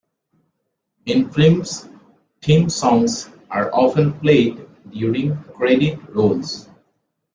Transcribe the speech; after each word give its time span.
In 1.05 1.29
films, 1.29 1.87
theme 2.41 2.69
songs 2.71 3.29
are 3.51 3.69
often 3.71 4.13
played 4.13 4.67
during 4.89 5.37
credit 5.55 5.99
rolls. 6.09 6.67